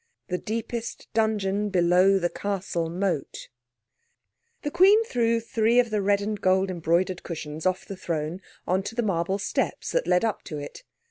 [0.29, 3.49] "THE DEEPEST DUNGEON BELOW THE CASTLE MOAT"
[4.63, 8.81] The Queen threw three of the red and gold embroidered cushions off the throne on
[8.81, 10.81] to the marble steps that led up to it.